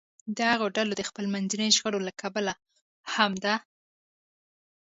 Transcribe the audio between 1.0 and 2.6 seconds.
خپلمنځي شخړو له کبله